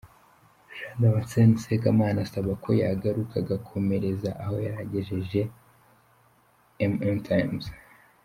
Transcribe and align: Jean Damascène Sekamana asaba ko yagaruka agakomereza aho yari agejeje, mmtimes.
Jean 0.75 0.95
Damascène 1.01 1.55
Sekamana 1.63 2.19
asaba 2.25 2.51
ko 2.63 2.69
yagaruka 2.81 3.35
agakomereza 3.39 4.29
aho 4.43 4.55
yari 4.65 4.77
agejeje, 4.83 5.41
mmtimes. 6.91 7.65